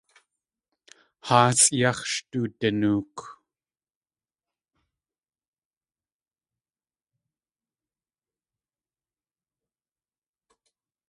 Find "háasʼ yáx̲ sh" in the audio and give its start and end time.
1.27-2.19